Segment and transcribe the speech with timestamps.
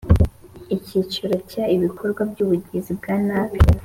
[0.75, 3.57] Icyiciro cya Ibikorwa by ubugizi bwa nabi